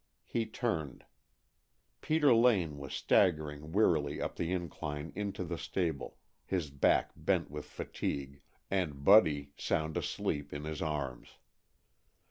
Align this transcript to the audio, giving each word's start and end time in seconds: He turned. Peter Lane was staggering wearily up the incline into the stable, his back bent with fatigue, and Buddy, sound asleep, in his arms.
He 0.25 0.47
turned. 0.47 1.05
Peter 2.01 2.33
Lane 2.33 2.79
was 2.79 2.91
staggering 2.91 3.71
wearily 3.71 4.19
up 4.19 4.35
the 4.35 4.51
incline 4.51 5.11
into 5.15 5.43
the 5.43 5.59
stable, 5.59 6.17
his 6.43 6.71
back 6.71 7.11
bent 7.15 7.51
with 7.51 7.65
fatigue, 7.65 8.41
and 8.71 9.03
Buddy, 9.03 9.51
sound 9.57 9.97
asleep, 9.97 10.53
in 10.53 10.63
his 10.63 10.81
arms. 10.81 11.37